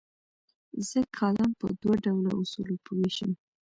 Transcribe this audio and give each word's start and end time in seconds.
زه 0.87 0.99
کالم 1.17 1.51
په 1.59 1.67
دوه 1.81 1.95
ډوله 2.03 2.31
اصولو 2.41 2.75
ویشم. 2.99 3.31